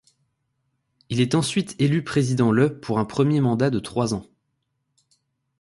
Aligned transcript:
Il 1.09 1.21
est 1.21 1.35
ensuite 1.35 1.75
élu 1.79 2.03
président 2.03 2.49
le 2.51 2.79
pour 2.79 2.97
un 2.97 3.05
premier 3.05 3.39
mandat 3.39 3.69
de 3.69 3.77
trois 3.77 4.15
ans. 4.15 4.25